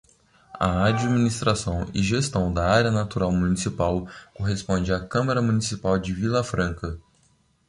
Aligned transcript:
A 0.59 0.85
administração 0.87 1.87
e 1.93 2.01
gestão 2.01 2.51
da 2.51 2.67
área 2.67 2.89
natural 2.89 3.31
municipal 3.31 4.07
corresponde 4.33 4.91
à 4.91 4.99
Câmara 4.99 5.43
Municipal 5.43 5.99
de 5.99 6.11
Vilafranca. 6.11 6.97